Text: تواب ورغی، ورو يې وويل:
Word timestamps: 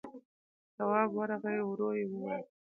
تواب 0.75 1.09
ورغی، 1.19 1.57
ورو 1.63 1.89
يې 1.97 2.05
وويل: 2.11 2.43